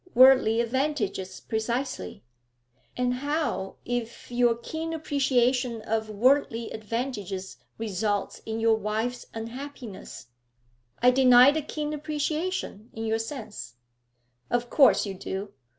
[0.15, 2.23] 'Worldly advantages, precisely.'
[2.97, 10.25] 'And how if your keen appreciation of worldly advantages results in your wife's unhappiness?'
[11.03, 13.75] 'I deny the keen appreciation, in your sense.'
[14.49, 15.53] 'Of course you do.